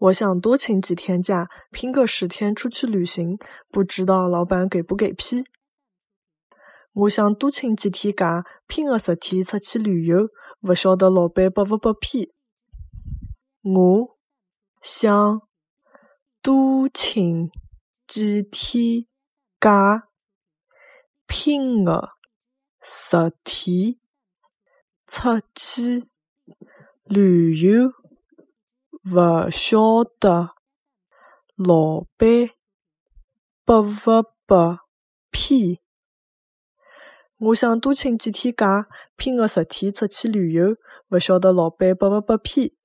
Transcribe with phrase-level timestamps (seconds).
[0.00, 3.36] 我想多请几天假，拼个十天出去旅行，
[3.68, 5.44] 不知道老板给不给批？
[6.94, 10.30] 我想多请几天假，拼个十天出去旅游，
[10.62, 12.32] 不晓得老板拨不拨批？
[13.62, 14.18] 我
[14.80, 15.42] 想
[16.40, 17.50] 多请
[18.06, 19.06] 几天
[19.60, 20.08] 假，
[21.26, 22.12] 拼个
[22.80, 23.98] 十天
[25.06, 26.08] 出去
[27.04, 27.99] 旅游。
[29.12, 30.50] 勿晓得
[31.56, 32.28] 老板
[33.64, 34.78] 拨勿拨
[35.32, 35.80] 批？
[37.38, 40.76] 我想多请几天假，拼个十天出去旅游，
[41.08, 42.76] 勿晓得老板拨勿拨批？